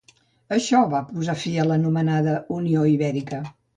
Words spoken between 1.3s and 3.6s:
fi a l'anomenada Unió Ibèrica.